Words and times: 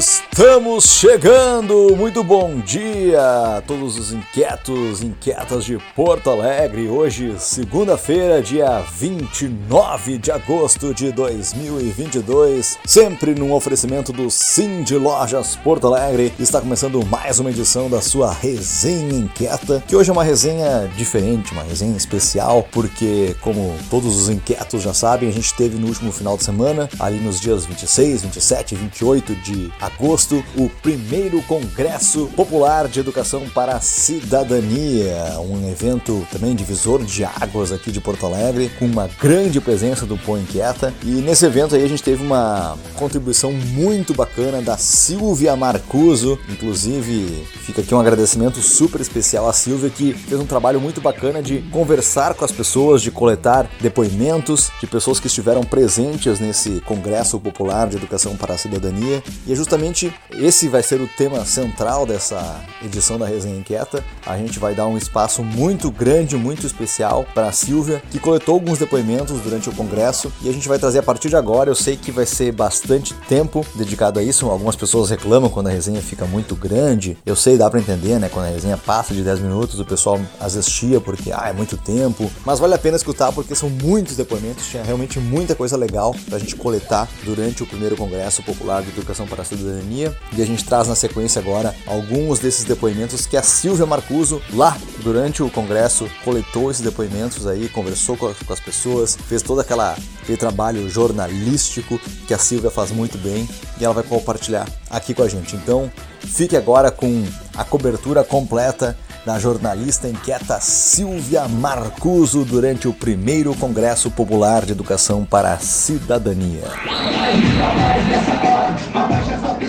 Deus. 0.00 0.29
Estamos 0.32 0.84
chegando! 0.84 1.94
Muito 1.96 2.22
bom 2.22 2.60
dia 2.60 3.56
a 3.56 3.62
todos 3.66 3.98
os 3.98 4.12
inquietos, 4.12 5.02
inquietas 5.02 5.64
de 5.64 5.76
Porto 5.94 6.30
Alegre. 6.30 6.88
Hoje, 6.88 7.34
segunda-feira, 7.36 8.40
dia 8.40 8.80
29 8.96 10.18
de 10.18 10.30
agosto 10.30 10.94
de 10.94 11.10
2022. 11.10 12.78
Sempre 12.86 13.34
num 13.34 13.52
oferecimento 13.52 14.12
do 14.12 14.30
Sim 14.30 14.84
de 14.84 14.94
Lojas 14.94 15.56
Porto 15.56 15.88
Alegre. 15.88 16.32
Está 16.38 16.60
começando 16.60 17.04
mais 17.06 17.40
uma 17.40 17.50
edição 17.50 17.90
da 17.90 18.00
sua 18.00 18.32
Resenha 18.32 19.18
Inquieta, 19.18 19.82
que 19.86 19.96
hoje 19.96 20.10
é 20.10 20.12
uma 20.12 20.24
resenha 20.24 20.88
diferente, 20.96 21.52
uma 21.52 21.64
resenha 21.64 21.96
especial, 21.96 22.66
porque, 22.70 23.34
como 23.40 23.74
todos 23.90 24.16
os 24.16 24.28
inquietos 24.28 24.80
já 24.80 24.94
sabem, 24.94 25.28
a 25.28 25.32
gente 25.32 25.52
teve 25.54 25.76
no 25.76 25.88
último 25.88 26.12
final 26.12 26.36
de 26.36 26.44
semana, 26.44 26.88
ali 27.00 27.18
nos 27.18 27.40
dias 27.40 27.66
26, 27.66 28.22
27 28.22 28.74
e 28.74 28.78
28 28.78 29.34
de 29.34 29.72
agosto, 29.80 30.20
o 30.32 30.70
primeiro 30.82 31.42
Congresso 31.42 32.30
Popular 32.36 32.88
de 32.88 33.00
Educação 33.00 33.48
para 33.54 33.76
a 33.76 33.80
Cidadania, 33.80 35.38
um 35.40 35.68
evento 35.70 36.26
também 36.30 36.54
divisor 36.54 37.02
de 37.04 37.24
águas 37.24 37.72
aqui 37.72 37.90
de 37.90 38.00
Porto 38.00 38.26
Alegre, 38.26 38.70
com 38.78 38.86
uma 38.86 39.08
grande 39.20 39.60
presença 39.60 40.06
do 40.06 40.16
Põe 40.16 40.40
Inquieta. 40.40 40.92
E 41.02 41.10
nesse 41.10 41.44
evento 41.46 41.74
aí 41.74 41.84
a 41.84 41.88
gente 41.88 42.02
teve 42.02 42.22
uma 42.22 42.76
contribuição 42.96 43.52
muito 43.52 44.14
bacana 44.14 44.60
da 44.60 44.76
Silvia 44.76 45.56
Marcuso, 45.56 46.38
inclusive 46.48 47.44
fica 47.64 47.80
aqui 47.80 47.94
um 47.94 48.00
agradecimento 48.00 48.60
super 48.60 49.00
especial 49.00 49.48
à 49.48 49.52
Silvia 49.52 49.90
que 49.90 50.12
fez 50.12 50.40
um 50.40 50.46
trabalho 50.46 50.80
muito 50.80 51.00
bacana 51.00 51.42
de 51.42 51.58
conversar 51.70 52.34
com 52.34 52.44
as 52.44 52.52
pessoas, 52.52 53.02
de 53.02 53.10
coletar 53.10 53.68
depoimentos 53.80 54.70
de 54.80 54.86
pessoas 54.86 55.20
que 55.20 55.26
estiveram 55.26 55.62
presentes 55.62 56.40
nesse 56.40 56.80
Congresso 56.80 57.38
Popular 57.38 57.88
de 57.88 57.96
Educação 57.96 58.36
para 58.36 58.54
a 58.54 58.58
Cidadania. 58.58 59.22
E 59.46 59.52
é 59.52 59.54
justamente 59.54 60.09
esse 60.32 60.68
vai 60.68 60.82
ser 60.82 61.00
o 61.00 61.08
tema 61.08 61.44
central 61.44 62.06
dessa 62.06 62.60
edição 62.82 63.18
da 63.18 63.26
Resenha 63.26 63.58
Inquieta. 63.58 64.04
A 64.26 64.36
gente 64.36 64.58
vai 64.58 64.74
dar 64.74 64.86
um 64.86 64.96
espaço 64.96 65.42
muito 65.42 65.90
grande, 65.90 66.36
muito 66.36 66.66
especial 66.66 67.26
para 67.34 67.48
a 67.48 67.52
Silvia, 67.52 68.02
que 68.10 68.18
coletou 68.18 68.54
alguns 68.54 68.78
depoimentos 68.78 69.40
durante 69.40 69.68
o 69.68 69.72
congresso 69.72 70.32
e 70.42 70.48
a 70.48 70.52
gente 70.52 70.68
vai 70.68 70.78
trazer 70.78 70.98
a 70.98 71.02
partir 71.02 71.28
de 71.28 71.36
agora. 71.36 71.70
Eu 71.70 71.74
sei 71.74 71.96
que 71.96 72.10
vai 72.10 72.26
ser 72.26 72.52
bastante 72.52 73.14
tempo 73.28 73.66
dedicado 73.74 74.18
a 74.18 74.22
isso. 74.22 74.48
Algumas 74.48 74.76
pessoas 74.76 75.10
reclamam 75.10 75.50
quando 75.50 75.68
a 75.68 75.70
resenha 75.70 76.00
fica 76.00 76.24
muito 76.24 76.54
grande. 76.54 77.18
Eu 77.26 77.36
sei, 77.36 77.58
dá 77.58 77.68
para 77.68 77.80
entender, 77.80 78.18
né? 78.18 78.28
Quando 78.28 78.46
a 78.46 78.50
resenha 78.50 78.76
passa 78.76 79.12
de 79.14 79.22
10 79.22 79.40
minutos, 79.40 79.78
o 79.78 79.84
pessoal 79.84 80.20
às 80.38 80.54
vezes 80.54 80.70
chia 80.70 81.00
porque 81.00 81.32
ah, 81.32 81.48
é 81.48 81.52
muito 81.52 81.76
tempo. 81.76 82.30
Mas 82.44 82.58
vale 82.58 82.74
a 82.74 82.78
pena 82.78 82.96
escutar 82.96 83.32
porque 83.32 83.54
são 83.54 83.68
muitos 83.68 84.16
depoimentos, 84.16 84.66
tinha 84.66 84.82
realmente 84.82 85.18
muita 85.18 85.54
coisa 85.54 85.76
legal 85.76 86.14
para 86.26 86.36
a 86.36 86.38
gente 86.38 86.56
coletar 86.56 87.08
durante 87.24 87.62
o 87.62 87.66
primeiro 87.66 87.96
Congresso 87.96 88.42
Popular 88.42 88.82
de 88.82 88.88
Educação 88.88 89.26
para 89.26 89.42
a 89.42 89.44
Cidadania. 89.44 89.99
E 90.32 90.42
a 90.42 90.46
gente 90.46 90.64
traz 90.64 90.88
na 90.88 90.94
sequência 90.94 91.40
agora 91.40 91.74
alguns 91.86 92.38
desses 92.38 92.64
depoimentos 92.64 93.26
que 93.26 93.36
a 93.36 93.42
Silvia 93.42 93.86
Marcuso, 93.86 94.40
lá 94.52 94.76
durante 95.02 95.42
o 95.42 95.50
Congresso, 95.50 96.08
coletou 96.24 96.70
esses 96.70 96.82
depoimentos 96.82 97.46
aí, 97.46 97.68
conversou 97.68 98.16
com, 98.16 98.32
com 98.32 98.52
as 98.52 98.60
pessoas, 98.60 99.16
fez 99.28 99.42
todo 99.42 99.60
aquela, 99.60 99.96
aquele 100.22 100.38
trabalho 100.38 100.88
jornalístico 100.88 102.00
que 102.26 102.34
a 102.34 102.38
Silvia 102.38 102.70
faz 102.70 102.90
muito 102.90 103.18
bem 103.18 103.48
e 103.78 103.84
ela 103.84 103.94
vai 103.94 104.04
compartilhar 104.04 104.66
aqui 104.88 105.12
com 105.12 105.22
a 105.22 105.28
gente. 105.28 105.56
Então, 105.56 105.90
fique 106.20 106.56
agora 106.56 106.90
com 106.90 107.24
a 107.56 107.64
cobertura 107.64 108.22
completa 108.24 108.96
da 109.24 109.38
jornalista 109.38 110.08
inquieta 110.08 110.60
Silvia 110.60 111.46
Marcuso 111.46 112.44
durante 112.44 112.88
o 112.88 112.92
primeiro 112.92 113.54
Congresso 113.54 114.10
Popular 114.10 114.64
de 114.64 114.72
Educação 114.72 115.24
para 115.24 115.52
a 115.52 115.58
Cidadania. 115.58 116.64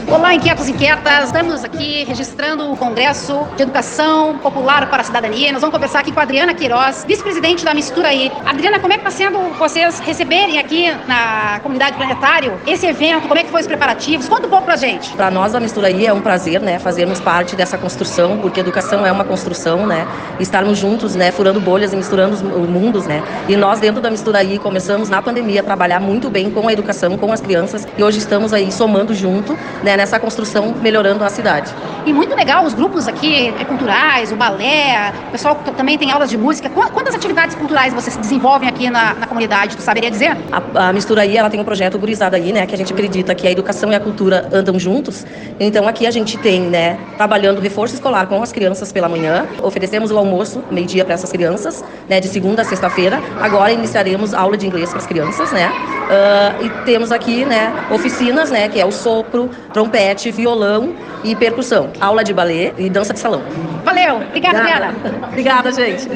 Olá, 0.07 0.33
inquietos 0.33 0.69
e 0.69 0.71
inquietas. 0.71 1.25
Estamos 1.25 1.65
aqui 1.65 2.05
registrando 2.05 2.71
o 2.71 2.77
Congresso 2.77 3.45
de 3.57 3.63
Educação 3.63 4.37
Popular 4.37 4.89
para 4.89 5.01
a 5.01 5.03
Cidadania. 5.03 5.51
Nós 5.51 5.59
vamos 5.59 5.73
conversar 5.73 5.99
aqui 5.99 6.13
com 6.13 6.19
a 6.19 6.23
Adriana 6.23 6.53
Queiroz, 6.53 7.03
vice-presidente 7.05 7.65
da 7.65 7.73
Mistura 7.73 8.07
aí. 8.07 8.31
Adriana, 8.45 8.79
como 8.79 8.93
é 8.93 8.97
que 8.97 9.05
está 9.05 9.11
sendo 9.11 9.37
vocês 9.59 9.99
receberem 9.99 10.59
aqui 10.59 10.89
na 11.07 11.59
comunidade 11.61 11.97
planetário 11.97 12.53
esse 12.65 12.85
evento? 12.85 13.27
Como 13.27 13.37
é 13.37 13.43
que 13.43 13.49
foi 13.49 13.61
os 13.61 13.67
preparativos? 13.67 14.29
Conta 14.29 14.47
um 14.47 14.49
pouco 14.49 14.63
pra 14.63 14.77
gente. 14.77 15.11
Para 15.11 15.29
nós 15.29 15.51
da 15.51 15.59
Mistura 15.59 15.87
aí 15.87 16.05
é 16.05 16.13
um 16.13 16.21
prazer, 16.21 16.61
né, 16.61 16.79
fazermos 16.79 17.19
parte 17.19 17.55
dessa 17.55 17.77
construção, 17.77 18.37
porque 18.37 18.61
educação 18.61 19.05
é 19.05 19.11
uma 19.11 19.25
construção, 19.25 19.85
né? 19.85 20.07
Estarmos 20.39 20.77
juntos, 20.77 21.15
né, 21.15 21.31
furando 21.31 21.59
bolhas 21.59 21.91
e 21.91 21.97
misturando 21.97 22.35
os 22.35 22.41
mundos, 22.41 23.05
né? 23.05 23.21
E 23.49 23.57
nós 23.57 23.81
dentro 23.81 24.01
da 24.01 24.09
Mistura 24.09 24.39
aí 24.39 24.57
começamos 24.57 25.09
na 25.09 25.21
pandemia 25.21 25.59
a 25.59 25.63
trabalhar 25.63 25.99
muito 25.99 26.29
bem 26.29 26.49
com 26.49 26.65
a 26.67 26.71
educação, 26.71 27.17
com 27.17 27.31
as 27.33 27.41
crianças, 27.41 27.85
e 27.97 28.03
hoje 28.03 28.19
estamos 28.19 28.53
aí 28.53 28.71
somando 28.71 29.13
junto, 29.13 29.57
né, 29.83 29.97
nessa 29.97 30.19
construção, 30.19 30.73
melhorando 30.81 31.23
a 31.23 31.29
cidade. 31.29 31.73
E 32.05 32.13
muito 32.13 32.35
legal 32.35 32.65
os 32.65 32.73
grupos 32.73 33.07
aqui 33.07 33.53
é, 33.59 33.65
culturais, 33.65 34.31
o 34.31 34.35
balé, 34.35 35.13
o 35.27 35.31
pessoal 35.31 35.55
também 35.77 35.97
tem 35.97 36.11
aulas 36.11 36.29
de 36.29 36.37
música. 36.37 36.69
Quantas 36.69 37.15
atividades 37.15 37.55
culturais 37.55 37.93
vocês 37.93 38.17
desenvolvem 38.17 38.67
aqui 38.67 38.89
na, 38.89 39.13
na 39.13 39.27
comunidade? 39.27 39.75
Tu 39.75 39.81
saberia 39.81 40.09
dizer? 40.09 40.35
A, 40.51 40.89
a 40.89 40.93
Mistura 40.93 41.21
aí, 41.21 41.37
ela 41.37 41.49
tem 41.49 41.59
um 41.59 41.63
projeto 41.63 41.97
gurizada 41.99 42.37
aí, 42.37 42.51
né, 42.51 42.65
que 42.65 42.73
a 42.73 42.77
gente 42.77 42.91
acredita 42.91 43.35
que 43.35 43.47
a 43.47 43.51
educação 43.51 43.91
e 43.91 43.95
a 43.95 43.99
cultura 43.99 44.49
andam 44.51 44.79
juntos. 44.79 45.25
Então 45.59 45.87
aqui 45.87 46.07
a 46.07 46.11
gente 46.11 46.37
tem, 46.37 46.61
né, 46.61 46.97
trabalhando 47.17 47.61
reforço 47.61 47.93
escolar 47.93 48.25
com 48.27 48.41
as 48.41 48.51
crianças 48.51 48.91
pela 48.91 49.07
manhã, 49.07 49.45
oferecemos 49.61 50.11
o 50.11 50.17
almoço 50.17 50.63
meio-dia 50.71 51.05
para 51.05 51.13
essas 51.13 51.31
crianças, 51.31 51.83
né, 52.09 52.19
de 52.19 52.27
segunda 52.27 52.61
a 52.61 52.65
sexta-feira. 52.65 53.21
Agora 53.39 53.71
iniciaremos 53.71 54.33
aula 54.33 54.57
de 54.57 54.65
inglês 54.65 54.89
para 54.89 54.99
as 54.99 55.05
crianças, 55.05 55.51
né? 55.51 55.71
Uh, 56.11 56.65
e 56.65 56.69
temos 56.83 57.09
aqui, 57.09 57.45
né, 57.45 57.73
oficinas, 57.89 58.51
né, 58.51 58.67
que 58.67 58.77
é 58.81 58.85
o 58.85 58.91
sopro, 58.91 59.49
trompete, 59.73 60.29
violão 60.29 60.93
e 61.23 61.33
percussão, 61.33 61.89
aula 62.01 62.21
de 62.21 62.33
balé 62.33 62.73
e 62.77 62.89
dança 62.89 63.13
de 63.13 63.19
salão. 63.19 63.41
Valeu, 63.85 64.17
obrigada, 64.17 64.59
Adriana. 64.59 64.93
Obrigada, 65.29 65.71
gente. 65.71 66.09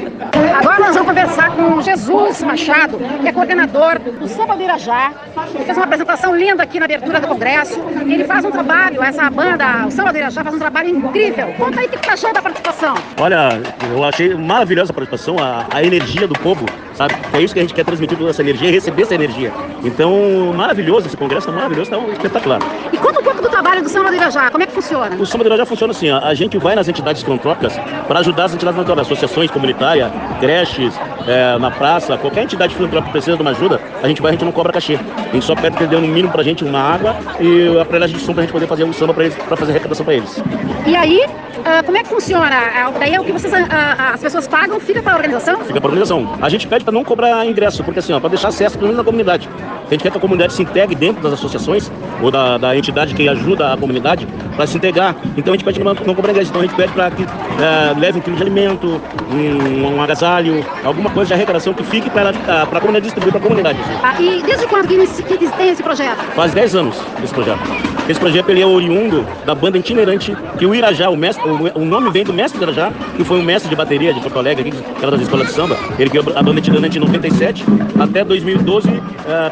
Agora 0.60 0.80
nós 0.80 0.96
vamos 0.96 1.08
conversar 1.08 1.56
com 1.56 1.82
Jesus 1.82 2.44
Machado, 2.44 2.98
que 3.22 3.28
é 3.28 3.32
coordenador 3.32 4.00
do 4.00 4.28
Samba 4.28 4.58
do 4.58 4.64
Irajá. 4.64 5.14
Ele 5.54 5.66
fez 5.66 5.78
uma 5.78 5.86
apresentação 5.86 6.36
linda 6.36 6.64
aqui 6.64 6.80
na 6.80 6.86
abertura 6.86 7.20
do 7.20 7.28
Congresso. 7.28 7.80
Ele 8.02 8.24
faz 8.24 8.46
um 8.46 8.52
trabalho, 8.52 9.02
essa 9.04 9.30
banda, 9.30 9.86
o 9.88 9.92
Samba 9.92 10.12
do 10.12 10.18
Irajá, 10.18 10.44
faz 10.44 10.56
um 10.56 10.60
trabalho 10.60 10.90
incrível. 10.90 11.48
Conta 11.58 11.80
aí 11.80 11.88
o 11.88 11.90
que 11.90 11.98
você 11.98 12.12
achou 12.12 12.34
da 12.34 12.42
participação. 12.42 12.96
Olha, 13.20 13.62
eu 13.92 14.04
achei 14.04 14.34
maravilhosa 14.36 14.92
a 14.92 14.96
participação, 14.96 15.38
a, 15.40 15.66
a 15.72 15.84
energia 15.84 16.28
do 16.28 16.38
povo, 16.40 16.66
sabe? 16.94 17.16
É 17.34 17.42
isso 17.42 17.54
que 17.54 17.60
a 17.60 17.64
gente 17.64 17.74
quer 17.74 17.86
transmitir 17.86 18.18
toda 18.18 18.30
essa 18.30 18.42
energia 18.42 18.72
receber 18.72 19.04
essa 19.04 19.16
energia. 19.16 19.52
Então, 19.84 20.54
maravilhoso 20.56 21.08
esse 21.08 21.18
congresso, 21.18 21.48
tá 21.48 21.54
maravilhoso, 21.54 21.92
tá 21.92 21.98
espetacular. 21.98 22.60
E 22.92 22.98
conta 22.98 23.20
um 23.20 23.24
pouco 23.24 23.42
do 23.42 23.50
trabalho 23.50 23.82
do 23.82 23.90
Samba 23.90 24.10
do 24.10 24.16
Irajá, 24.16 24.50
como 24.50 24.64
é 24.64 24.68
que 24.68 24.74
funciona? 24.74 25.16
O 25.16 25.26
Samba 25.26 25.44
do 25.44 25.48
Irajá 25.48 25.66
funciona 25.66 25.92
assim, 25.92 26.10
a 26.10 26.34
gente 26.34 26.58
vai 26.58 26.76
nas 26.76 26.88
entidades 26.88 27.24
filantrópicas 27.24 27.74
para 28.08 28.20
ajudar 28.20 28.46
as 28.46 28.54
entidades 28.54 28.76
filantrópicas, 28.76 29.08
associações 29.08 29.52
comunitárias, 29.52 30.12
creches, 30.40 30.94
é, 31.28 31.58
na 31.58 31.72
praça, 31.72 32.18
qualquer 32.18 32.44
entidade 32.44 32.76
filantrópica 32.76 33.12
precisa 33.12 33.36
de 33.36 33.42
uma 33.42 33.52
ajuda, 33.52 33.82
a 34.02 34.08
gente 34.08 34.22
vai, 34.22 34.30
a 34.30 34.34
gente 34.34 34.46
não 34.46 34.52
cobra 34.52 34.72
cachê. 34.72 35.00
A 35.36 35.38
gente 35.38 35.48
só 35.48 35.56
pede 35.56 35.76
que 35.76 35.86
dê 35.86 35.98
no 35.98 36.08
mínimo 36.08 36.32
pra 36.32 36.42
gente 36.44 36.64
uma 36.64 36.80
água 36.80 37.14
e 37.42 37.78
a 37.78 37.82
aparelhagem 37.82 38.16
de 38.16 38.24
som 38.24 38.34
pra 38.34 38.44
gente 38.44 38.54
poder 38.54 38.68
fazer 38.68 38.86
um 38.86 38.94
samba 38.94 39.14
pra, 39.14 39.26
eles, 39.26 39.36
pra 39.36 39.58
fazer 39.58 39.74
arrecadação 39.74 40.06
pra 40.06 40.14
eles. 40.14 40.42
E 40.88 40.96
aí, 40.96 41.26
uh, 41.26 41.84
como 41.86 41.98
é 41.98 42.04
que 42.04 42.08
funciona? 42.08 42.50
Daí 42.98 43.16
é 43.16 43.20
o 43.20 43.24
que 43.26 43.34
vocês, 43.34 43.52
uh, 43.52 43.68
as 44.14 44.22
pessoas 44.22 44.48
pagam, 44.48 44.80
fica 44.80 45.04
para 45.04 45.12
a 45.12 45.16
organização? 45.18 45.60
Fica 45.60 45.82
para 45.82 45.90
a 45.90 45.92
organização. 45.92 46.38
A 46.42 46.48
gente 46.48 46.66
pede 46.68 46.86
para 46.86 46.94
não 46.94 47.04
cobrar 47.04 47.46
ingresso, 47.46 47.84
porque 47.84 48.00
assim, 48.00 48.14
ó, 48.14 48.20
para 48.22 48.30
deixar 48.30 48.48
acesso 48.48 48.78
pelo 48.78 48.88
menos 48.88 48.98
na 48.98 49.04
comunidade. 49.04 49.50
A 49.88 49.90
gente 49.90 50.04
quer 50.04 50.12
que 50.12 50.18
a 50.18 50.22
comunidade 50.22 50.54
se 50.54 50.64
integre 50.64 50.96
dentro 50.96 51.22
das 51.22 51.34
associações 51.34 51.92
ou 52.22 52.32
da, 52.32 52.58
da 52.58 52.78
entidade 52.78 53.14
que 53.14 53.28
ajuda 53.28 53.74
a 53.74 53.78
comunidade 53.78 54.28
para 54.56 54.66
se 54.66 54.78
integrar. 54.78 55.16
Então 55.38 55.54
a 55.54 55.58
gente 55.58 55.66
pede 55.66 55.80
que 55.80 55.86
não, 55.86 55.94
não 55.94 56.16
cobrar 56.16 56.32
ingresso. 56.32 56.50
Então 56.50 56.62
a 56.62 56.66
gente 56.66 56.76
pede 56.76 56.94
para 56.94 57.12
que 57.12 57.24
uh, 57.24 58.00
leve 58.00 58.20
um 58.20 58.22
quilo 58.22 58.36
de 58.36 58.42
alimento, 58.42 59.02
um, 59.32 59.96
um, 59.96 60.02
agasalho, 60.02 60.66
alguma 60.84 61.10
coisa 61.10 61.28
de 61.28 61.34
arrecadação 61.34 61.74
que 61.74 61.84
fique 61.84 62.10
para 62.10 62.30
a 62.30 62.80
comunidade 62.80 63.06
distribuir 63.06 63.32
para 63.32 63.40
a 63.40 63.44
comunidade. 63.44 63.80
Ah, 64.02 64.20
e 64.20 64.42
desde 64.42 64.66
quando 64.68 64.88
que, 64.88 65.24
que 65.26 65.48
tem 65.58 65.70
esse 65.70 65.84
projeto? 65.84 66.20
Faz 66.36 66.54
10 66.54 66.76
anos 66.76 66.96
esse 67.24 67.34
projeto. 67.34 67.60
Esse 68.08 68.20
projeto 68.20 68.50
ele 68.50 68.62
é 68.62 68.66
oriundo 68.66 69.26
da 69.46 69.56
banda 69.56 69.80
itinerante, 69.80 70.36
que 70.60 70.66
o 70.66 70.76
Irajá, 70.76 71.10
o, 71.10 71.18
mestre, 71.18 71.44
o, 71.74 71.84
nome 71.84 72.12
vem 72.12 72.24
do 72.24 72.32
mestre 72.32 72.60
do 72.60 72.66
Irajá, 72.66 72.92
que 73.18 73.24
foi 73.24 73.40
um 73.40 73.44
mestre 73.44 73.68
de 73.68 73.76
bateria 73.76 74.14
de 74.14 74.20
Porto 74.20 74.38
Alegre, 74.38 74.70
aqui, 74.70 74.78
que 74.78 75.02
era 75.02 75.10
das 75.10 75.22
escolas 75.22 75.48
de 75.48 75.54
samba. 75.54 75.76
Ele 75.98 76.10
criou 76.10 76.26
a 76.36 76.44
banda 76.44 76.60
itinerante 76.60 76.98
em 76.98 77.02
97, 77.02 77.66
até 78.00 78.24
2012 78.24 78.90
uh, 78.90 79.02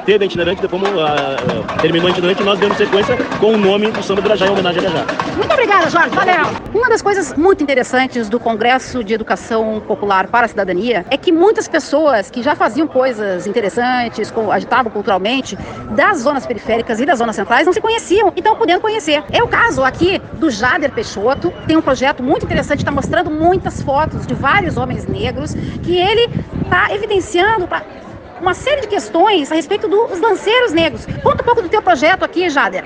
teve 0.06 0.24
a 0.24 0.28
itinerante, 0.28 0.62
depois 0.62 0.84
uh, 0.84 1.82
terminou 1.82 2.08
a 2.08 2.12
itinerante 2.12 2.42
e 2.44 2.46
nós 2.46 2.60
demos 2.60 2.78
sequência 2.78 3.18
com 3.40 3.54
o 3.54 3.58
nome 3.58 3.90
do 3.90 4.04
samba 4.04 4.22
do 4.22 4.28
Irajá 4.28 4.46
em 4.46 4.52
homenagem 4.52 4.86
a 4.86 4.90
Irajá. 4.90 5.06
Muito 5.36 5.52
obrigada, 5.52 5.90
Jorge. 5.90 6.10
Valeu. 6.10 6.46
Uma 6.76 6.90
das 6.90 7.02
coisas 7.02 7.34
muito 7.36 7.64
interessantes 7.64 8.30
do 8.30 8.40
Congresso 8.40 9.04
de 9.04 9.16
Educação 9.16 9.82
Popular 9.88 10.28
para 10.28 10.46
a 10.46 10.50
Cidadania 10.50 11.06
é 11.10 11.18
que 11.18 11.32
muitas 11.32 11.68
pessoas 11.68 12.30
que 12.30 12.44
já 12.44 12.56
faziam 12.56 12.88
coisas 12.88 13.48
interessantes, 13.48 14.32
agitavam 14.52 14.92
culturalmente, 14.92 15.58
das 15.92 16.20
zonas 16.20 16.46
periféricas 16.46 17.00
e 17.00 17.06
das 17.06 17.20
zonas 17.20 17.36
centrais 17.36 17.66
não 17.66 17.74
se 17.74 17.82
conheciam 17.82 18.32
e 18.36 18.40
estão 18.40 18.56
podendo 18.56 18.82
conhecer. 18.82 19.24
É 19.32 19.44
o 19.44 19.48
caso 19.48 19.84
aqui 19.84 20.22
do 20.34 20.50
Jader 20.50 20.92
Peixoto, 20.92 21.52
tem 21.68 21.78
um 21.78 21.82
projeto 21.82 22.24
muito 22.24 22.46
interessante, 22.46 22.80
está 22.80 22.92
mostrando 22.92 23.30
muitas 23.30 23.82
fotos 23.82 24.26
de 24.26 24.34
vários 24.34 24.78
homens 24.78 25.06
negros 25.08 25.54
que 25.84 25.98
ele 25.98 26.30
está 26.64 26.94
evidenciando 26.94 27.68
para 27.68 27.84
uma 28.42 28.54
série 28.54 28.82
de 28.82 28.88
questões 28.88 29.52
a 29.52 29.56
respeito 29.56 29.88
dos 29.88 30.20
lanceiros 30.20 30.74
negros. 30.74 31.06
Conta 31.22 31.42
um 31.42 31.46
pouco 31.46 31.62
do 31.62 31.70
teu 31.70 31.82
projeto 31.82 32.24
aqui, 32.24 32.50
Jader. 32.50 32.84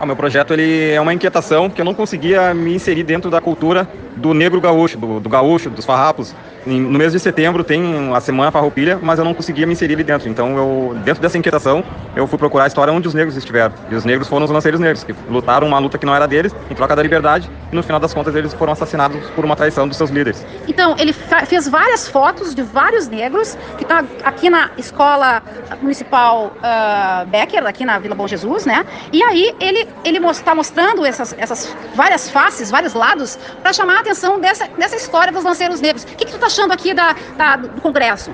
O 0.00 0.06
meu 0.06 0.16
projeto 0.16 0.52
ele 0.52 0.90
é 0.90 1.00
uma 1.00 1.14
inquietação 1.14 1.70
que 1.70 1.80
eu 1.80 1.84
não 1.84 1.94
conseguia 1.94 2.52
me 2.52 2.74
inserir 2.74 3.02
dentro 3.02 3.30
da 3.30 3.40
cultura 3.40 3.88
do 4.14 4.34
negro 4.34 4.60
gaúcho, 4.60 4.98
do, 4.98 5.20
do 5.20 5.28
gaúcho, 5.28 5.70
dos 5.70 5.84
farrapos. 5.84 6.34
No 6.66 6.98
mês 6.98 7.12
de 7.12 7.20
setembro 7.20 7.62
tem 7.62 8.12
a 8.12 8.20
Semana 8.20 8.50
Farroupilha, 8.50 8.98
mas 9.00 9.20
eu 9.20 9.24
não 9.24 9.32
conseguia 9.32 9.64
me 9.66 9.72
inserir 9.72 9.94
ali 9.94 10.02
dentro. 10.02 10.28
Então, 10.28 10.56
eu, 10.56 10.96
dentro 11.04 11.22
dessa 11.22 11.38
inquietação, 11.38 11.84
eu 12.16 12.26
fui 12.26 12.36
procurar 12.36 12.64
a 12.64 12.66
história 12.66 12.92
onde 12.92 13.06
os 13.06 13.14
negros 13.14 13.36
estiveram. 13.36 13.72
E 13.88 13.94
os 13.94 14.04
negros 14.04 14.28
foram 14.28 14.44
os 14.44 14.50
lanceiros 14.50 14.80
negros, 14.80 15.04
que 15.04 15.14
lutaram 15.28 15.68
uma 15.68 15.78
luta 15.78 15.96
que 15.96 16.04
não 16.04 16.14
era 16.14 16.26
deles, 16.26 16.52
em 16.68 16.74
troca 16.74 16.96
da 16.96 17.02
liberdade, 17.02 17.48
e 17.70 17.76
no 17.76 17.84
final 17.84 18.00
das 18.00 18.12
contas 18.12 18.34
eles 18.34 18.52
foram 18.52 18.72
assassinados 18.72 19.30
por 19.30 19.44
uma 19.44 19.54
traição 19.54 19.86
dos 19.86 19.96
seus 19.96 20.10
líderes. 20.10 20.44
Então, 20.66 20.96
ele 20.98 21.12
fez 21.12 21.68
várias 21.68 22.08
fotos 22.08 22.52
de 22.52 22.62
vários 22.62 23.06
negros, 23.06 23.56
que 23.76 23.84
estão 23.84 24.04
tá 24.04 24.28
aqui 24.28 24.50
na 24.50 24.70
Escola 24.76 25.42
Municipal 25.80 26.52
uh, 26.56 27.26
Becker, 27.28 27.64
aqui 27.64 27.84
na 27.84 27.98
Vila 28.00 28.16
Bom 28.16 28.26
Jesus, 28.26 28.66
né? 28.66 28.84
E 29.12 29.22
aí 29.22 29.54
ele 29.60 29.86
ele 30.04 30.18
está 30.26 30.54
mostrando 30.54 31.04
essas, 31.04 31.34
essas 31.38 31.76
várias 31.94 32.28
faces, 32.28 32.70
vários 32.70 32.94
lados, 32.94 33.38
para 33.62 33.72
chamar 33.72 33.98
a 33.98 34.00
atenção 34.00 34.40
dessa, 34.40 34.66
dessa 34.78 34.96
história 34.96 35.32
dos 35.32 35.44
lanceiros 35.44 35.80
negros. 35.80 36.04
O 36.04 36.06
que, 36.08 36.24
que 36.24 36.30
tu 36.32 36.36
está 36.36 36.48
achando 36.56 36.72
aqui 36.72 36.94
da, 36.94 37.14
da 37.36 37.56
do 37.56 37.80
Congresso? 37.80 38.30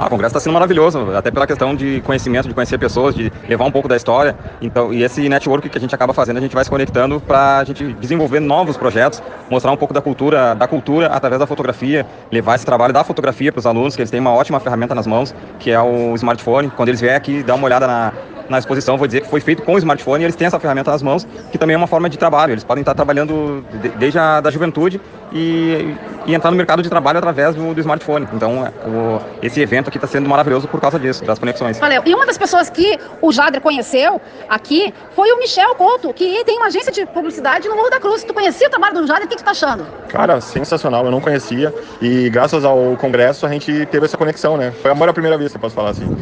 Ah, 0.00 0.06
o 0.06 0.10
congresso 0.10 0.30
está 0.30 0.40
sendo 0.40 0.52
maravilhoso, 0.52 1.10
até 1.16 1.28
pela 1.28 1.44
questão 1.44 1.74
de 1.74 2.00
conhecimento, 2.02 2.46
de 2.46 2.54
conhecer 2.54 2.78
pessoas, 2.78 3.16
de 3.16 3.32
levar 3.48 3.64
um 3.64 3.70
pouco 3.72 3.88
da 3.88 3.96
história. 3.96 4.36
Então, 4.60 4.94
e 4.94 5.02
esse 5.02 5.28
network 5.28 5.68
que 5.68 5.76
a 5.76 5.80
gente 5.80 5.92
acaba 5.92 6.14
fazendo, 6.14 6.36
a 6.36 6.40
gente 6.40 6.54
vai 6.54 6.62
se 6.62 6.70
conectando 6.70 7.20
para 7.20 7.58
a 7.58 7.64
gente 7.64 7.92
desenvolver 7.94 8.38
novos 8.38 8.76
projetos, 8.76 9.20
mostrar 9.50 9.72
um 9.72 9.76
pouco 9.76 9.92
da 9.92 10.00
cultura, 10.00 10.54
da 10.54 10.68
cultura 10.68 11.08
através 11.08 11.40
da 11.40 11.48
fotografia, 11.48 12.06
levar 12.30 12.54
esse 12.54 12.64
trabalho 12.64 12.92
da 12.92 13.02
fotografia 13.02 13.50
para 13.50 13.58
os 13.58 13.66
alunos, 13.66 13.96
que 13.96 14.02
eles 14.02 14.10
têm 14.10 14.20
uma 14.20 14.32
ótima 14.32 14.60
ferramenta 14.60 14.94
nas 14.94 15.06
mãos, 15.06 15.34
que 15.58 15.72
é 15.72 15.80
o 15.80 16.14
smartphone. 16.14 16.70
Quando 16.70 16.90
eles 16.90 17.00
vierem 17.00 17.16
aqui, 17.16 17.42
dar 17.42 17.56
uma 17.56 17.64
olhada 17.64 17.88
na, 17.88 18.12
na 18.48 18.58
exposição, 18.58 18.96
vou 18.96 19.06
dizer 19.06 19.22
que 19.22 19.28
foi 19.28 19.40
feito 19.40 19.62
com 19.62 19.74
o 19.74 19.78
smartphone 19.78 20.22
e 20.22 20.26
eles 20.26 20.36
têm 20.36 20.46
essa 20.46 20.58
ferramenta 20.58 20.90
nas 20.90 21.02
mãos, 21.02 21.26
que 21.50 21.58
também 21.58 21.74
é 21.74 21.76
uma 21.76 21.86
forma 21.86 22.08
de 22.08 22.18
trabalho. 22.18 22.52
Eles 22.52 22.64
podem 22.64 22.82
estar 22.82 22.94
trabalhando 22.94 23.64
desde 23.98 24.18
a 24.18 24.40
da 24.40 24.50
juventude 24.50 25.00
e, 25.32 25.94
e 26.26 26.34
entrar 26.34 26.50
no 26.50 26.56
mercado 26.56 26.82
de 26.82 26.88
trabalho 26.88 27.18
através 27.18 27.54
do, 27.54 27.74
do 27.74 27.80
smartphone. 27.80 28.28
Então, 28.32 28.66
é, 28.66 28.70
o, 28.86 29.20
esse 29.42 29.60
evento 29.60 29.88
aqui 29.88 29.98
está 29.98 30.06
sendo 30.06 30.28
maravilhoso 30.28 30.68
por 30.68 30.80
causa 30.80 30.98
disso, 30.98 31.24
das 31.24 31.38
conexões. 31.38 31.78
Valeu. 31.78 32.02
E 32.04 32.14
uma 32.14 32.26
das 32.26 32.38
pessoas 32.38 32.70
que 32.70 32.98
o 33.20 33.32
Jader 33.32 33.60
conheceu 33.60 34.20
aqui 34.48 34.92
foi 35.14 35.30
o 35.32 35.38
Michel 35.38 35.74
Couto, 35.74 36.12
que 36.12 36.44
tem 36.44 36.56
uma 36.56 36.66
agência 36.66 36.92
de 36.92 37.06
publicidade 37.06 37.68
no 37.68 37.76
Morro 37.76 37.90
da 37.90 38.00
Cruz. 38.00 38.24
Tu 38.24 38.32
conhecia 38.32 38.66
o 38.66 38.70
trabalho 38.70 38.94
do 38.94 39.06
Jader? 39.06 39.26
O 39.26 39.28
que 39.28 39.36
tu 39.36 39.44
tá 39.44 39.50
achando? 39.50 39.86
Cara, 40.08 40.40
sensacional. 40.40 41.04
Eu 41.04 41.10
não 41.10 41.20
conhecia 41.20 41.74
e 42.00 42.28
graças 42.30 42.64
ao 42.64 42.96
congresso 42.96 43.46
a 43.46 43.48
gente 43.48 43.86
teve 43.86 44.06
essa 44.06 44.16
conexão, 44.16 44.56
né? 44.56 44.72
Foi 44.82 44.90
amor 44.90 45.08
à 45.08 45.12
primeira 45.12 45.36
vista, 45.36 45.58
posso 45.58 45.74
falar 45.74 45.90
assim. 45.90 46.16